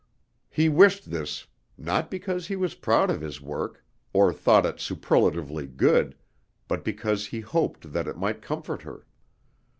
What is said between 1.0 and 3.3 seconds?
this not because he was proud of